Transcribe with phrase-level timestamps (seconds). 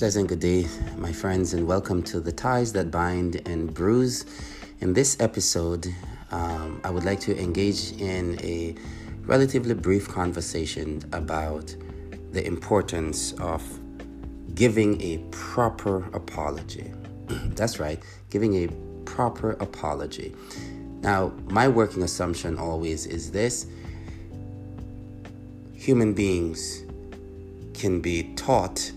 [0.00, 0.66] pleasant good day,
[0.96, 4.24] my friends, and welcome to The Ties That Bind and Bruise.
[4.80, 5.94] In this episode,
[6.30, 8.74] um, I would like to engage in a
[9.26, 11.76] relatively brief conversation about
[12.32, 13.62] the importance of
[14.54, 16.90] giving a proper apology.
[17.28, 18.68] That's right, giving a
[19.04, 20.34] proper apology.
[21.02, 23.66] Now, my working assumption always is this
[25.74, 26.84] human beings
[27.74, 28.92] can be taught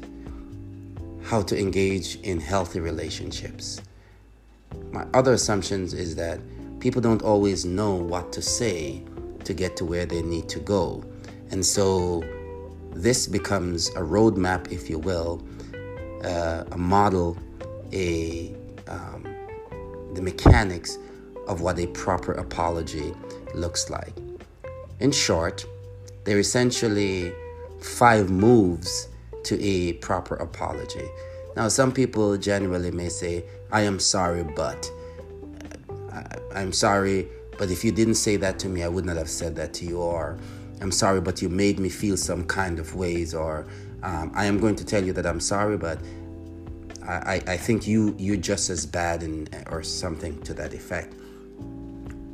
[1.33, 3.81] how to engage in healthy relationships.
[4.91, 6.39] My other assumptions is that
[6.79, 9.01] people don't always know what to say
[9.43, 11.03] to get to where they need to go.
[11.49, 12.23] And so
[12.91, 15.43] this becomes a roadmap, if you will,
[16.23, 17.35] uh, a model,
[17.91, 18.55] a
[18.87, 19.25] um,
[20.13, 20.99] the mechanics
[21.47, 23.11] of what a proper apology
[23.55, 24.13] looks like.
[24.99, 25.65] In short,
[26.25, 27.33] there are essentially
[27.81, 29.07] five moves
[29.45, 31.05] to a proper apology.
[31.55, 34.89] Now, some people generally may say, I am sorry, but.
[36.11, 37.27] I, am sorry,
[37.57, 39.85] but if you didn't say that to me, I would not have said that to
[39.85, 39.99] you.
[39.99, 40.37] Or,
[40.81, 43.33] I'm sorry, but you made me feel some kind of ways.
[43.33, 43.65] Or,
[44.03, 45.99] um, I am going to tell you that I'm sorry, but
[47.07, 51.13] I, I think you, you're just as bad, and, or something to that effect.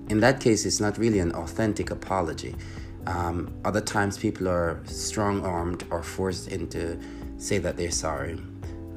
[0.10, 2.56] In that case, it's not really an authentic apology.
[3.08, 7.00] Um, other times, people are strong armed or forced into
[7.38, 8.40] say that they're sorry.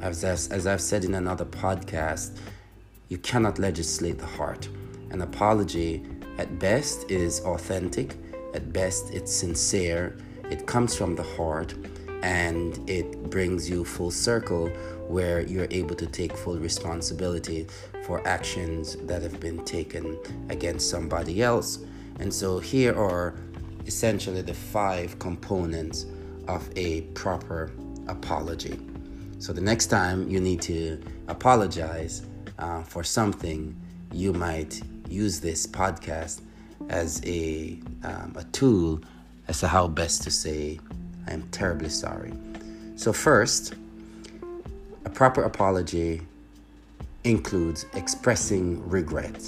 [0.01, 2.37] As, as, as I've said in another podcast,
[3.09, 4.69] you cannot legislate the heart.
[5.11, 6.03] An apology,
[6.39, 8.17] at best, is authentic,
[8.55, 10.17] at best, it's sincere,
[10.51, 11.75] it comes from the heart,
[12.23, 14.69] and it brings you full circle
[15.09, 17.67] where you're able to take full responsibility
[18.05, 21.81] for actions that have been taken against somebody else.
[22.19, 23.35] And so here are
[23.87, 26.07] essentially the five components
[26.49, 27.73] of a proper
[28.09, 28.79] apology.
[29.39, 32.27] So the next time you need to apologize
[32.59, 33.77] uh, for something,
[34.13, 36.43] you might use this podcast
[36.89, 39.01] as a, um, a tool
[39.49, 40.79] as to how best to say,
[41.27, 42.33] I am terribly sorry.
[42.97, 43.75] So, first,
[45.05, 46.23] a proper apology
[47.25, 49.43] includes expressing regret.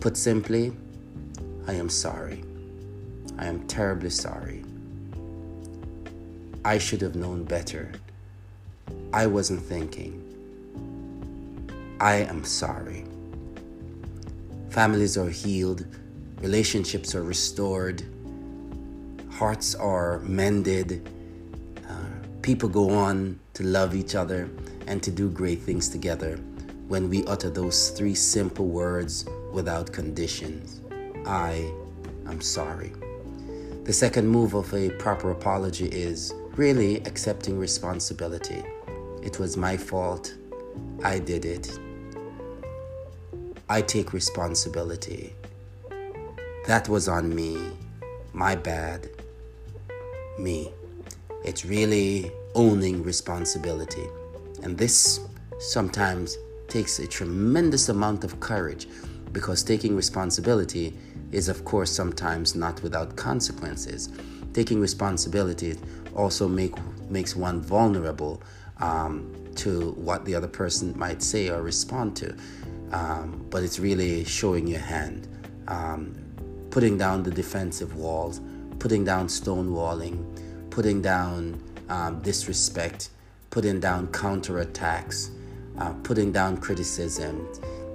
[0.00, 0.72] Put simply,
[1.66, 2.44] I am sorry.
[3.38, 4.64] I am terribly sorry.
[6.64, 7.92] I should have known better.
[9.12, 10.20] I wasn't thinking.
[12.00, 13.04] I am sorry.
[14.70, 15.86] Families are healed,
[16.40, 18.02] relationships are restored,
[19.30, 21.08] hearts are mended,
[21.88, 21.94] uh,
[22.42, 24.50] people go on to love each other
[24.86, 26.36] and to do great things together
[26.88, 30.80] when we utter those three simple words without conditions
[31.26, 31.72] I
[32.26, 32.92] am sorry.
[33.84, 38.62] The second move of a proper apology is really accepting responsibility.
[39.22, 40.34] It was my fault.
[41.02, 41.78] I did it.
[43.68, 45.34] I take responsibility.
[46.66, 47.58] That was on me.
[48.32, 49.10] My bad.
[50.38, 50.72] Me.
[51.44, 54.06] It's really owning responsibility.
[54.62, 55.20] And this
[55.58, 58.88] sometimes takes a tremendous amount of courage
[59.30, 60.96] because taking responsibility
[61.34, 64.08] is, of course, sometimes not without consequences.
[64.52, 65.76] Taking responsibility
[66.14, 66.74] also make,
[67.10, 68.42] makes one vulnerable
[68.80, 72.36] um, to what the other person might say or respond to.
[72.92, 75.26] Um, but it's really showing your hand,
[75.68, 76.14] um,
[76.70, 78.40] putting down the defensive walls,
[78.78, 83.10] putting down stonewalling, putting down um, disrespect,
[83.50, 85.30] putting down counterattacks,
[85.78, 87.48] uh, putting down criticism,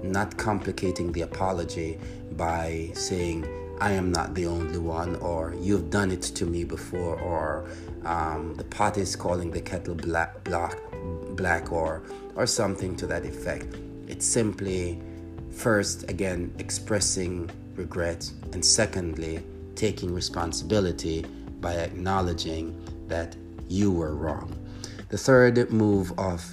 [0.04, 2.00] not complicating the apology
[2.34, 3.48] by saying,
[3.82, 7.70] I am not the only one, or you've done it to me before, or
[8.06, 10.78] um, the pot is calling the kettle black, black,
[11.36, 12.04] black, or
[12.36, 13.76] or something to that effect.
[14.08, 15.02] It's simply,
[15.52, 19.44] first, again, expressing regret, and secondly,
[19.76, 21.26] taking responsibility
[21.62, 23.36] by acknowledging that
[23.68, 24.56] you were wrong.
[25.10, 26.46] The third move of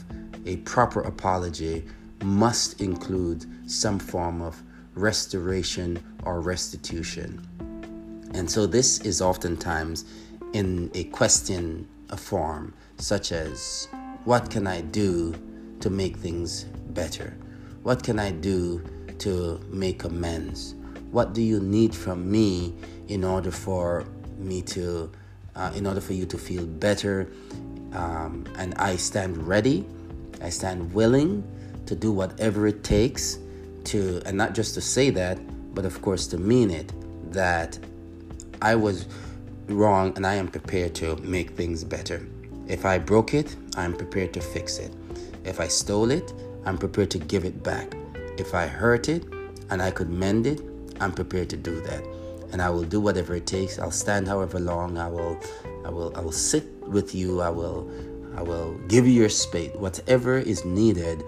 [0.44, 1.84] a proper apology
[2.22, 4.62] must include some form of
[4.94, 7.46] restoration or restitution.
[8.34, 10.04] And so this is oftentimes
[10.52, 13.88] in a question a form, such as
[14.24, 15.34] What can I do
[15.80, 17.36] to make things better?
[17.82, 18.82] What can I do
[19.18, 20.74] to make amends?
[21.10, 22.74] What do you need from me
[23.08, 24.04] in order for
[24.38, 25.10] me to,
[25.54, 27.30] uh, in order for you to feel better?
[27.92, 29.86] Um, and I stand ready,
[30.42, 31.44] I stand willing
[31.86, 33.38] to do whatever it takes
[33.84, 35.38] to, and not just to say that,
[35.74, 36.92] but of course to mean it,
[37.32, 37.78] that
[38.62, 39.06] I was
[39.68, 42.26] wrong and I am prepared to make things better.
[42.68, 44.92] If I broke it, I'm prepared to fix it.
[45.44, 46.32] If I stole it,
[46.64, 47.94] I'm prepared to give it back.
[48.38, 49.24] If I hurt it
[49.70, 50.60] and I could mend it,
[51.00, 52.02] I'm prepared to do that.
[52.52, 53.78] And I will do whatever it takes.
[53.78, 54.98] I'll stand however long.
[54.98, 55.38] I will
[55.84, 57.40] I will I will sit with you.
[57.40, 57.90] I will
[58.36, 59.74] I will give you your space.
[59.74, 61.22] Whatever is needed,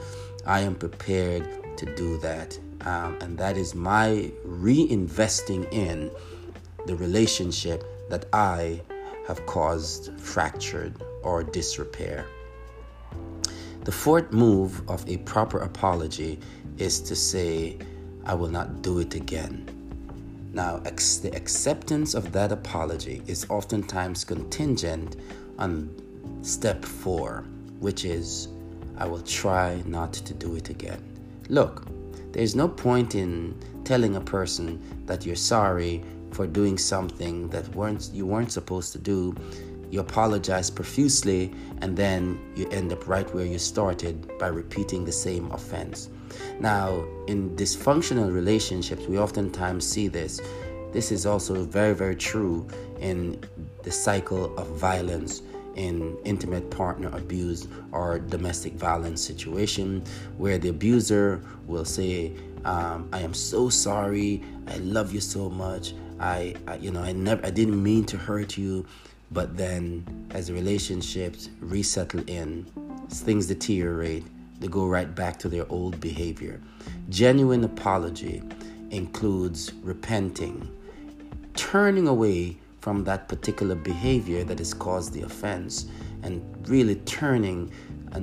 [0.49, 2.59] I am prepared to do that.
[2.81, 6.11] Um, and that is my reinvesting in
[6.87, 8.81] the relationship that I
[9.27, 12.25] have caused fractured or disrepair.
[13.85, 16.41] The fourth move of a proper apology
[16.79, 17.77] is to say,
[18.25, 19.69] I will not do it again.
[20.55, 25.17] Now, ex- the acceptance of that apology is oftentimes contingent
[25.59, 25.95] on
[26.43, 27.45] step four,
[27.81, 28.49] which is,
[28.99, 31.03] I will try not to do it again.
[31.49, 31.87] Look,
[32.33, 38.11] there's no point in telling a person that you're sorry for doing something that weren't
[38.13, 39.35] you weren't supposed to do
[39.91, 45.13] you apologize profusely, and then you end up right where you started by repeating the
[45.13, 46.11] same offense.
[46.61, 50.41] Now, in dysfunctional relationships, we oftentimes see this.
[50.93, 52.67] This is also very, very true
[53.01, 53.43] in
[53.83, 55.43] the cycle of violence
[55.79, 60.03] in intimate partner abuse or domestic violence situation
[60.37, 62.33] where the abuser will say
[62.65, 64.43] um, i am so sorry.
[64.67, 65.95] I love you so much.
[66.21, 68.85] I, I you know i never i didn't mean to hurt you.
[69.31, 72.65] But then, as the relationships resettle in,
[73.11, 74.25] things deteriorate,
[74.59, 76.61] they go right back to their old behavior.
[77.11, 78.43] Genuine apology
[78.91, 80.67] includes repenting,
[81.55, 85.87] turning away from that particular behavior that has caused the offense,
[86.23, 87.71] and really turning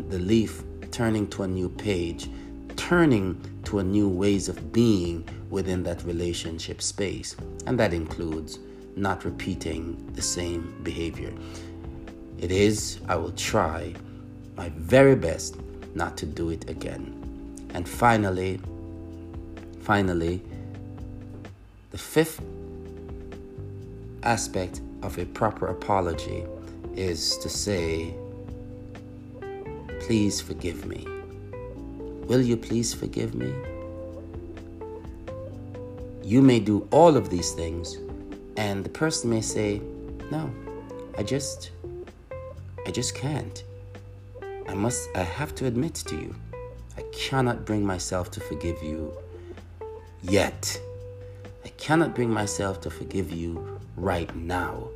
[0.10, 2.30] the leaf, turning to a new page,
[2.76, 7.36] turning to a new ways of being within that relationship space.
[7.66, 8.60] And that includes
[8.96, 11.34] not repeating the same behavior.
[12.38, 13.94] It is, I will try
[14.56, 15.58] my very best
[15.96, 17.12] not to do it again.
[17.74, 18.60] And finally,
[19.82, 20.42] finally,
[21.92, 22.42] the fifth
[24.26, 26.46] aspect of a proper apology
[26.96, 28.14] is to say,
[30.02, 31.08] Please forgive me.
[32.28, 33.54] Will you please forgive me?
[36.24, 37.98] You may do all of these things
[38.58, 39.82] and the person may say,
[40.32, 40.50] "No,
[41.18, 41.72] I just
[42.88, 43.64] I just can't.
[44.68, 46.36] I must I have to admit to you,
[46.98, 49.14] I cannot bring myself to forgive you
[50.22, 50.80] yet.
[51.64, 54.90] I cannot bring myself to forgive you right now.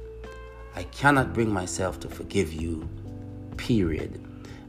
[0.76, 2.88] I cannot bring myself to forgive you.
[3.58, 4.24] Period.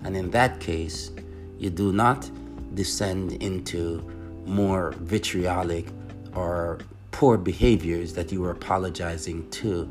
[0.04, 1.10] And in that case,
[1.58, 2.30] you do not
[2.74, 4.00] descend into
[4.46, 5.86] more vitriolic
[6.34, 6.78] or
[7.10, 9.90] poor behaviors that you were apologizing to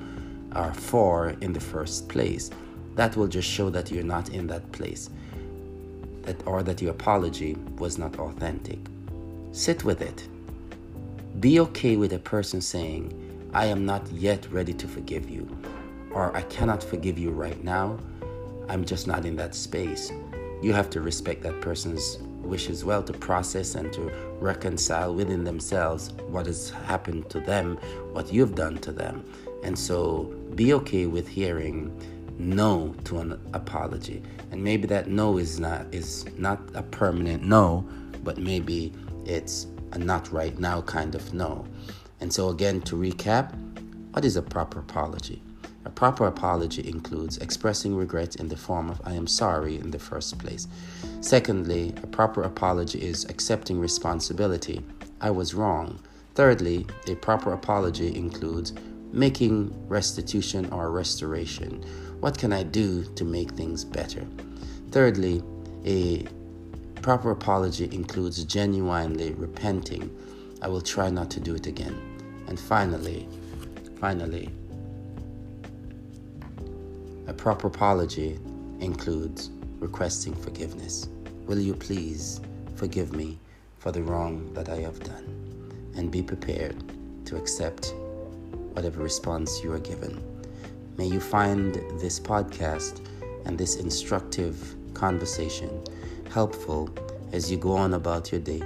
[0.55, 2.49] or for in the first place.
[2.95, 5.09] That will just show that you're not in that place.
[6.23, 8.79] That or that your apology was not authentic.
[9.51, 10.27] Sit with it.
[11.39, 13.13] Be okay with a person saying,
[13.53, 15.47] I am not yet ready to forgive you,
[16.11, 17.97] or I cannot forgive you right now.
[18.67, 20.11] I'm just not in that space.
[20.61, 25.43] You have to respect that person's wish as well to process and to reconcile within
[25.43, 27.77] themselves what has happened to them,
[28.11, 29.23] what you've done to them.
[29.63, 31.91] And so be okay with hearing
[32.37, 34.21] no to an apology.
[34.51, 37.87] And maybe that no is not is not a permanent no,
[38.23, 38.93] but maybe
[39.25, 41.65] it's a not right now kind of no.
[42.19, 43.53] And so again to recap,
[44.11, 45.41] what is a proper apology?
[45.85, 49.99] A proper apology includes expressing regret in the form of I am sorry in the
[49.99, 50.67] first place.
[51.21, 54.83] Secondly, a proper apology is accepting responsibility.
[55.21, 55.99] I was wrong.
[56.35, 58.73] Thirdly, a proper apology includes
[59.11, 61.83] making restitution or restoration.
[62.19, 64.25] What can I do to make things better?
[64.91, 65.41] Thirdly,
[65.85, 66.27] a
[67.01, 70.15] proper apology includes genuinely repenting.
[70.61, 71.97] I will try not to do it again.
[72.47, 73.27] And finally,
[73.99, 74.49] finally,
[77.27, 78.39] a proper apology
[78.79, 81.07] includes requesting forgiveness.
[81.45, 82.41] Will you please
[82.75, 83.39] forgive me
[83.77, 85.91] for the wrong that I have done?
[85.95, 86.75] And be prepared
[87.25, 87.93] to accept
[88.73, 90.21] whatever response you are given.
[90.97, 93.05] May you find this podcast
[93.45, 95.83] and this instructive conversation
[96.31, 96.89] helpful
[97.31, 98.61] as you go on about your day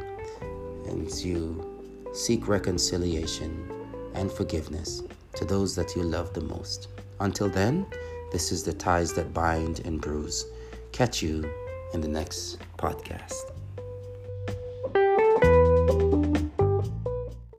[0.86, 1.70] and you
[2.14, 3.70] seek reconciliation
[4.14, 5.04] and forgiveness
[5.36, 6.90] to those that you love the most.
[7.20, 7.86] Until then,
[8.32, 10.46] this is the ties that bind and bruise.
[10.92, 11.50] Catch you
[11.94, 13.53] in the next podcast.